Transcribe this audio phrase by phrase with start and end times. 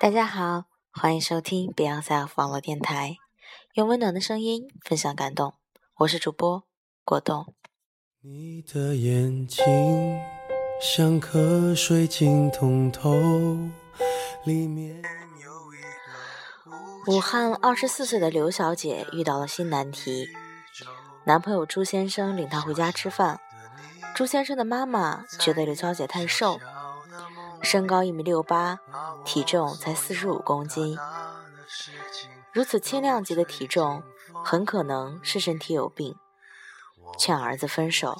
[0.00, 3.18] 大家好，欢迎收听 Beyond Self 网络电台，
[3.74, 5.52] 用温暖的声音分享感动。
[5.98, 6.64] 我是主播
[7.04, 7.52] 果冻。
[8.22, 10.18] 你的眼睛
[10.80, 13.12] 像颗水晶通透，
[14.46, 15.02] 里面
[15.42, 15.82] 有一
[17.04, 20.30] 个武汉二十四岁的刘小姐遇到了新难题，
[21.26, 23.38] 男朋友朱先生领她回家吃饭，
[24.14, 26.58] 朱先生的妈妈觉得刘小姐太瘦。
[27.62, 28.78] 身高一米六八，
[29.24, 30.98] 体重才四十五公斤，
[32.52, 34.02] 如此轻量级的体重，
[34.44, 36.16] 很可能是身体有病，
[37.18, 38.16] 劝儿子分手。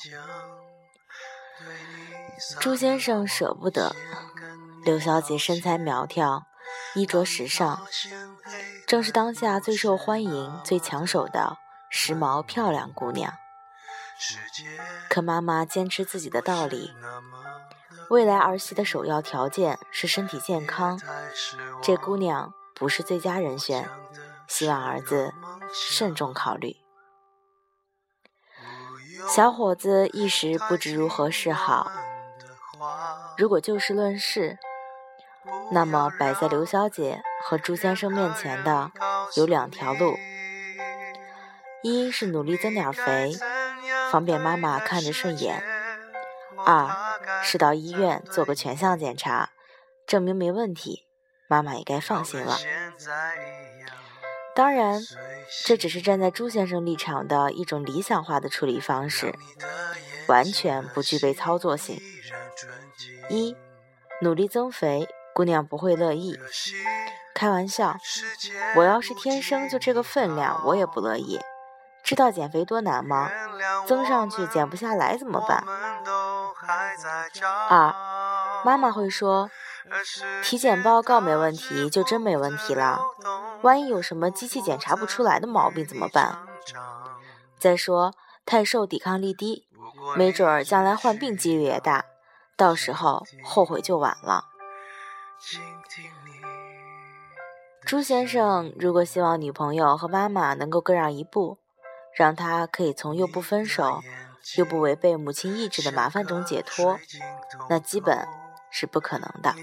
[2.59, 3.95] 朱先生舍不得，
[4.85, 6.45] 刘小姐身材苗条，
[6.95, 7.81] 衣着时尚，
[8.87, 11.57] 正是当下最受欢迎、最抢手的
[11.91, 13.33] 时髦漂亮姑娘。
[15.09, 16.93] 可妈妈坚持自己的道理。
[18.09, 21.01] 未来儿媳的首要条件是身体健康，
[21.83, 23.89] 这姑娘不是最佳人选，
[24.49, 25.33] 希望儿子
[25.73, 26.77] 慎重考虑。
[29.29, 31.93] 小伙子一时不知如何是好。
[33.37, 34.59] 如果就事论事，
[35.71, 38.91] 那么摆在刘小姐和朱先生面前的
[39.37, 40.17] 有两条路：
[41.83, 43.37] 一是努力增点肥，
[44.11, 45.63] 方便妈妈看着顺眼；
[46.65, 46.89] 二。
[47.43, 49.51] 是到医院做个全项检查，
[50.07, 51.07] 证明没问题，
[51.49, 52.59] 妈妈也该放心了。
[54.55, 55.01] 当然，
[55.65, 59.35] 这只是站在朱先生立场的一种理想化的处理方式，
[60.27, 62.01] 完全不具备操作性。
[63.31, 63.57] 一，
[64.21, 66.39] 努力增肥，姑娘不会乐意。
[67.35, 67.97] 开玩笑，
[68.77, 71.41] 我要是天生就这个分量，我也不乐意。
[72.03, 73.31] 知道减肥多难吗？
[73.87, 75.65] 增上去减不下来怎么办？
[77.69, 77.95] 二，
[78.65, 79.51] 妈妈会说，
[80.43, 83.01] 体检报告没问题，就真没问题了。
[83.63, 86.39] 万一有什么机器检查不出来的毛病怎么办？
[87.59, 89.69] 再说，太瘦抵抗力低，
[90.17, 92.05] 没准儿将来患病几率也大，
[92.57, 94.47] 到时候后悔就晚了。
[97.87, 101.59] 朱先生如果希望女朋友和妈妈能够各让一步，
[102.17, 104.03] 让他可以从又不分手。
[104.57, 106.99] 又不违背母亲意志的麻烦中解脱，
[107.69, 108.27] 那基本
[108.71, 109.55] 是不可能的。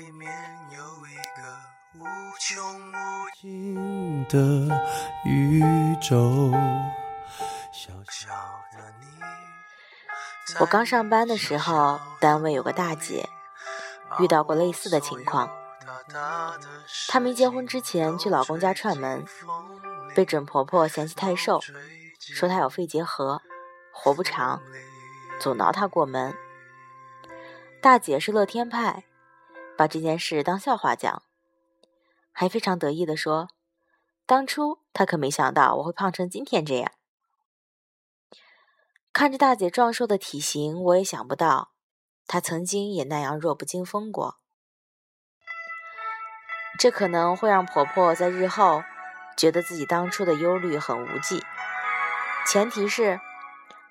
[10.59, 13.27] 我刚上班的时候，单位有个大姐
[14.19, 15.49] 遇到过类似的情况。
[17.07, 19.25] 她没结婚之前去老公家串门，
[20.15, 21.59] 被准婆婆嫌弃太瘦，
[22.19, 23.41] 说她有肺结核。
[23.99, 24.61] 活不长，
[25.39, 26.35] 阻挠他过门。
[27.81, 29.05] 大姐是乐天派，
[29.75, 31.23] 把这件事当笑话讲，
[32.31, 33.47] 还非常得意地说
[34.27, 36.91] ：“当初她可没想到我会胖成今天这样。”
[39.11, 41.71] 看着大姐壮硕的体型，我也想不到
[42.27, 44.37] 她曾经也那样弱不禁风过。
[46.77, 48.83] 这可能会让婆婆在日后
[49.35, 51.43] 觉得自己当初的忧虑很无稽，
[52.47, 53.19] 前提是。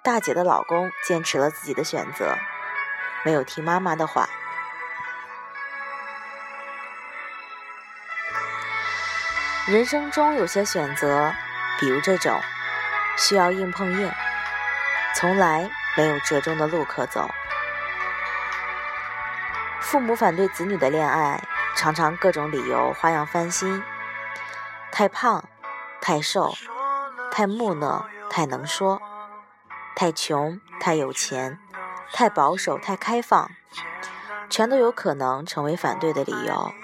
[0.02, 2.36] 大姐的老公坚持了自己的选择，
[3.24, 4.28] 没有听妈妈的话。
[9.66, 11.34] 人生中有些选择，
[11.80, 12.40] 比如这种，
[13.18, 14.12] 需要硬碰硬，
[15.16, 17.28] 从来没有折中的路可走。
[19.80, 21.42] 父母反对子女的恋爱，
[21.74, 23.82] 常常各种理由花样翻新：
[24.92, 25.44] 太胖、
[26.00, 26.54] 太瘦、
[27.32, 29.00] 太木讷、太能说。
[29.98, 31.59] 太穷、太有钱、
[32.12, 33.50] 太保守、太开放，
[34.50, 36.75] 全都有可能成为反对的理由。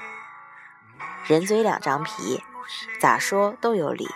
[1.26, 2.42] 人嘴两张皮，
[2.98, 4.08] 咋说都有理。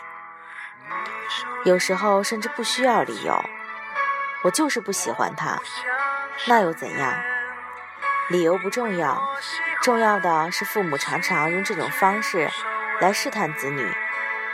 [1.67, 3.39] 有时候甚至不需要理由，
[4.45, 5.61] 我就是不喜欢他，
[6.47, 7.23] 那又怎样？
[8.31, 9.23] 理由不重要，
[9.83, 12.51] 重要的是父母常常用这种方式
[13.01, 13.87] 来试探子女，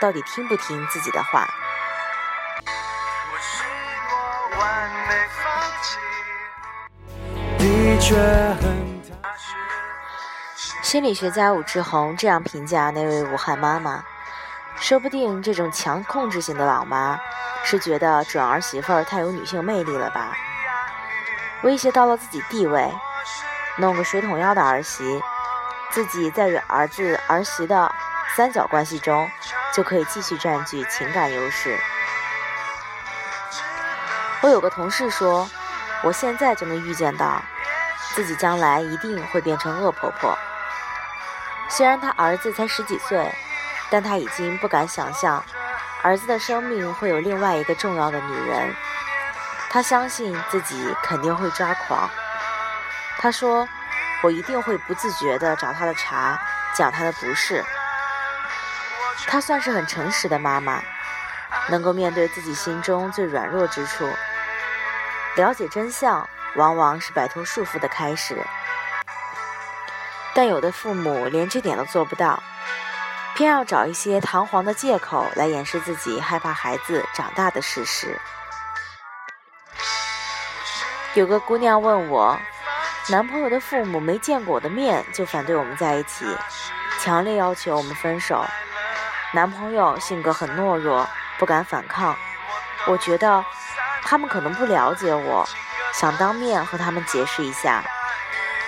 [0.01, 1.47] 到底听不听自己的话。
[10.81, 14.03] 心理学家武志红这样评价那位武汉妈妈：
[14.75, 17.19] 说不定这种强控制型的老妈
[17.63, 20.37] 是觉得准儿媳妇儿太有女性魅力了吧，
[21.63, 22.93] 威胁到了自己地位，
[23.77, 25.19] 弄个水桶腰的儿媳，
[25.89, 27.91] 自己在与儿子儿媳的
[28.35, 29.27] 三角关系中
[29.73, 31.79] 就可以继续占据情感优势。
[34.43, 35.49] 我有个同事说，
[36.03, 37.41] 我现在就能预见到。
[38.13, 40.37] 自己将来一定会变成恶婆婆。
[41.69, 43.33] 虽然她儿子才十几岁，
[43.89, 45.43] 但她已经不敢想象
[46.03, 48.75] 儿子的生命会有另外一个重要的女人。
[49.69, 52.07] 她相信自己肯定会抓狂。
[53.17, 53.67] 她说
[54.21, 56.37] ：“我一定会不自觉地找她的茬，
[56.75, 57.63] 讲她的不是。”
[59.25, 60.83] 她算是很诚实的妈妈，
[61.69, 64.07] 能够面对自己心中最软弱之处。
[65.35, 68.37] 了解真相，往往是摆脱束缚的开始。
[70.35, 72.41] 但有的父母连这点都做不到，
[73.35, 78.19] 偏要找一些堂皇的借口来掩饰自己害怕孩子长大的事实。
[81.15, 82.37] 有个姑娘问我，
[83.09, 86.25] 男朋友的父母没见过我的面就反对我们在一起，
[86.99, 88.43] 强烈要求我们分手。
[89.31, 91.07] 男朋友性格很懦弱，
[91.37, 92.15] 不敢反抗。
[92.87, 93.43] 我觉得
[94.05, 95.47] 他们可能不了解我，
[95.93, 97.83] 想当面和他们解释一下，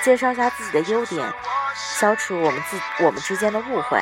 [0.04, 1.34] 介绍一下自己的优点。
[1.78, 4.02] 消除我们自我们之间的误会。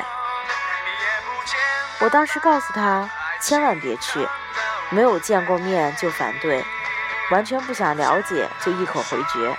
[1.98, 3.08] 我当时告诉他，
[3.40, 4.26] 千万别去，
[4.90, 6.64] 没有见过面就反对，
[7.30, 9.56] 完全不想了解就一口回绝，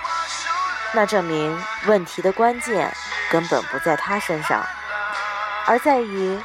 [0.92, 2.90] 那证明问题的关键
[3.30, 4.64] 根本不在他身上，
[5.66, 6.40] 而在于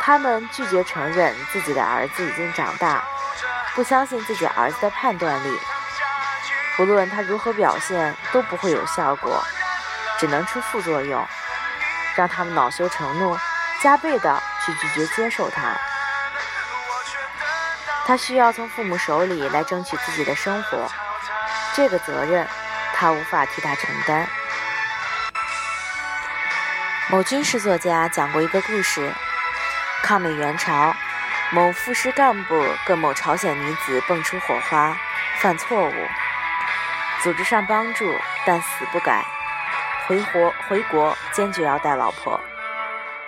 [0.00, 3.02] 他们拒绝承认自己的儿子已经长大，
[3.74, 5.58] 不相信自己儿子的判断力，
[6.78, 9.42] 无论他如何表现都不会有效果。
[10.18, 11.26] 只能出副作用，
[12.14, 13.38] 让他们恼羞成怒，
[13.82, 15.74] 加倍的去拒绝接受他。
[18.04, 20.86] 他需要从父母手里来争取自己的生活，
[21.74, 22.46] 这个责任
[22.92, 24.26] 他无法替他承担。
[27.08, 29.10] 某军事作家讲过一个故事：
[30.02, 30.94] 抗美援朝，
[31.52, 34.96] 某副师干部跟某朝鲜女子蹦出火花，
[35.38, 35.92] 犯错误，
[37.22, 38.14] 组织上帮助，
[38.46, 39.24] 但死不改。
[40.06, 42.40] 回国回国，坚决要带老婆，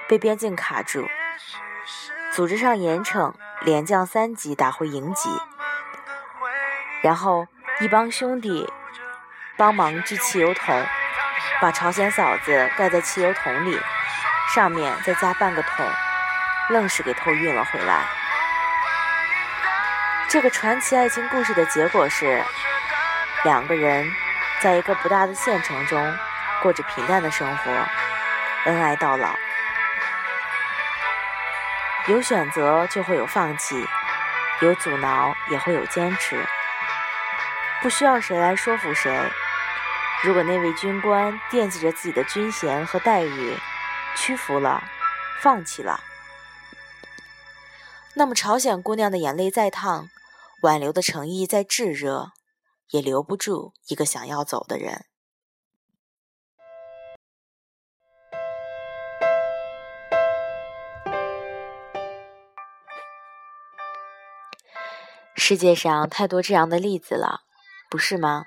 [0.06, 1.08] 被边境卡住，
[2.32, 5.28] 组织上严惩，连降三级打回营级，
[7.02, 7.48] 然后
[7.80, 8.72] 一帮兄弟
[9.56, 10.86] 帮忙锯汽油桶，
[11.60, 13.76] 把朝鲜嫂子盖在汽油桶里，
[14.54, 15.84] 上面再加半个桶，
[16.72, 18.04] 愣是给偷运了回来。
[20.28, 22.42] 这个传奇爱情故事的结果是，
[23.44, 24.10] 两个人
[24.60, 26.18] 在一个不大的县城中。
[26.62, 27.70] 过着平淡的生活，
[28.66, 29.34] 恩爱到老。
[32.06, 33.84] 有选择就会有放弃，
[34.60, 36.46] 有阻挠也会有坚持，
[37.82, 39.12] 不需要谁来说服谁。
[40.22, 43.58] 如果那位军官惦记着自己的军衔和待遇，
[44.14, 44.84] 屈服了，
[45.40, 45.98] 放弃了，
[48.14, 50.08] 那么朝鲜姑娘的眼泪再烫，
[50.62, 52.32] 挽留的诚意再炙热，
[52.90, 55.06] 也留不住一个想要走的人。
[65.34, 67.40] 世界上太多这样的例子了，
[67.90, 68.44] 不是吗？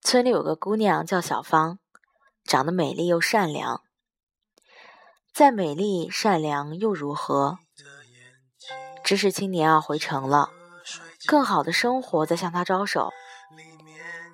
[0.00, 1.78] 村里有个姑娘叫小芳，
[2.44, 3.83] 长得美丽又善良。
[5.34, 7.58] 再美丽善良又如何？
[9.02, 10.50] 知识青年要回城了，
[11.26, 13.10] 更好的生活在向他招手，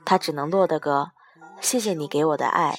[0.04, 1.12] 他只能落得个
[1.62, 2.78] “谢谢你给我的爱，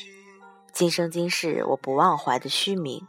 [0.71, 3.07] 今生今世我不忘怀”的虚名。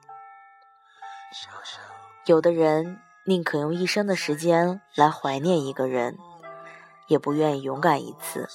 [2.26, 2.98] 有的人。
[3.24, 6.18] 宁可用一生的时间来怀念一个人，
[7.06, 8.48] 也不愿意勇敢一次。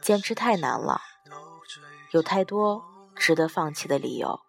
[0.00, 1.02] 坚持太难了，
[2.12, 2.82] 有太多
[3.14, 4.40] 值得放弃的理由。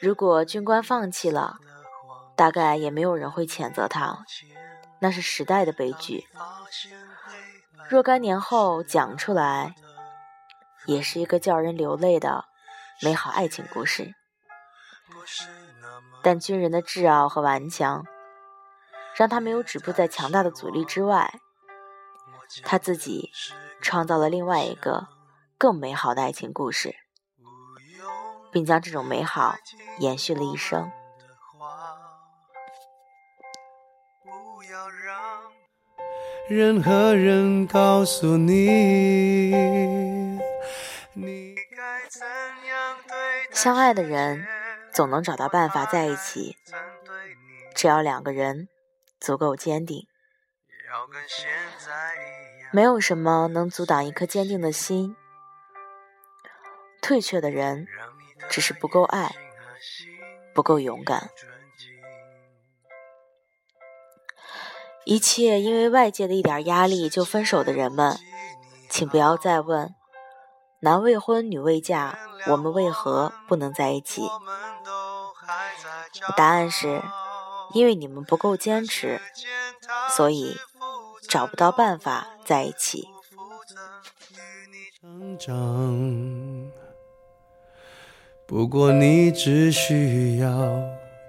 [0.00, 1.58] 如果军官放弃了，
[2.34, 4.24] 大概也没有人会谴责他，
[4.98, 6.26] 那是时代的悲剧。
[7.88, 9.74] 若干年后讲出来，
[10.86, 12.46] 也是一个叫人流泪的
[13.02, 14.14] 美好爱情故事。
[16.22, 18.06] 但军人的挚傲和顽强，
[19.14, 21.40] 让他没有止步在强大的阻力之外。
[22.62, 23.30] 他自己
[23.80, 25.08] 创造了另外一个
[25.58, 26.94] 更美好的爱情故事，
[28.50, 29.56] 并将这种美好
[29.98, 30.90] 延续了一生。
[36.48, 39.52] 任何人告诉你，
[43.52, 44.46] 相爱的人。
[44.92, 46.56] 总能找到办法在一起，
[47.76, 48.68] 只要两个人
[49.20, 50.08] 足够坚定。
[52.72, 55.14] 没有什么能阻挡一颗坚定的心。
[57.00, 57.86] 退却的人
[58.50, 59.34] 只是不够爱，
[60.52, 61.30] 不够勇敢。
[65.04, 68.18] 一切因为外界的一点压力就分手的人们，
[68.88, 69.94] 请不要再问
[70.80, 74.22] 男未婚，女未嫁，我们为何不能在一起？
[76.36, 77.02] 答案是，
[77.72, 79.20] 因为你们不够坚持，
[80.10, 80.56] 所以
[81.28, 83.08] 找不到办法在一起。
[88.50, 90.50] 不过你只需要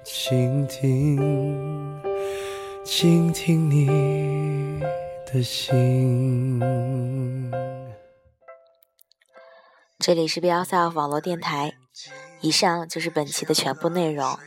[0.03, 2.01] 倾听，
[2.83, 4.79] 倾听你
[5.27, 6.59] 的心。
[9.99, 11.73] 这里是 B L S F 网络电台，
[12.39, 14.39] 以上就是本期的全部内容。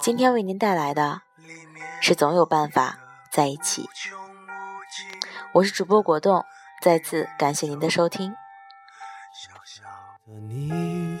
[0.00, 1.22] 今天为您带来的
[2.00, 2.98] 是总有办法
[3.30, 3.88] 在一起。
[5.52, 6.44] 我是主播果冻，
[6.82, 8.34] 再次感谢您的收听。
[9.32, 9.84] 小小
[10.26, 11.20] 的你